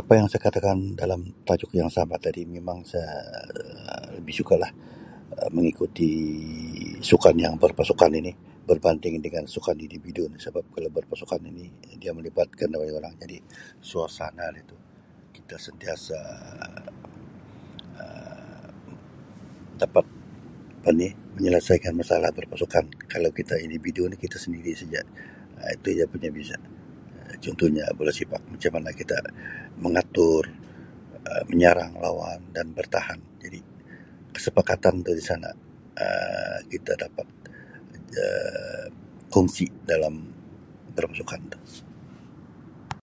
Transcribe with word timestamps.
Apa 0.00 0.12
yang 0.18 0.26
saya 0.30 0.42
katakan 0.46 0.76
dalam 1.00 1.20
tajuk 1.48 1.70
yang 1.80 1.90
sama 1.96 2.14
tadi 2.24 2.40
mimang 2.54 2.80
sa 2.92 3.02
Um 3.58 4.04
lebih 4.18 4.34
suka 4.40 4.54
lah 4.62 4.72
Um 5.36 5.50
mengikuti 5.56 6.10
sukan 7.10 7.34
yang 7.44 7.54
berpasukan 7.62 8.10
ini 8.20 8.32
berbanding 8.70 9.14
dangan 9.24 9.46
sukan 9.54 9.76
individu 9.86 10.22
ni 10.30 10.38
sabab 10.44 10.64
kalau 10.74 10.90
berpasukan 10.98 11.40
ini 11.50 11.64
dia 12.02 12.12
melibatkan 12.18 12.68
tadi 13.22 13.36
suasana 13.90 14.44
laitu. 14.54 14.76
Kita 15.36 15.56
sentiasa 15.66 16.18
Um 18.02 18.66
dapat- 19.82 20.18
apa 20.80 20.90
ni? 21.00 21.08
menyelesaikan 21.38 21.92
masalah 22.00 22.30
berpasukan. 22.38 22.84
Kalau 23.12 23.28
kita 23.38 23.54
individu 23.66 24.02
ni 24.10 24.16
kita 24.24 24.36
sendiri 24.44 24.70
seja. 24.80 25.02
Um 25.58 25.68
Itu 25.74 25.88
dia 25.98 26.06
punya 26.12 26.30
biza. 26.36 26.54
Um 26.64 26.68
Contohnya, 27.44 27.84
bola 27.98 28.12
sipak. 28.18 28.42
Macam 28.52 28.72
mana 28.80 28.88
kita 29.00 29.16
mangatur, 29.84 30.42
Um 31.30 31.44
manyarang 31.52 31.92
lawan, 32.04 32.40
dan 32.56 32.66
bartahan 32.76 33.18
jadi 33.44 33.60
kesepakatan 34.34 34.94
tu 35.06 35.10
di 35.18 35.24
sana. 35.30 35.50
Um 36.02 36.60
Kita 36.72 36.92
dapat 37.04 37.26
Um 38.24 38.88
kongsi 39.32 39.66
dalam- 39.90 40.32
dalam 40.96 41.12
sukan 41.20 41.40
tu. 41.52 41.60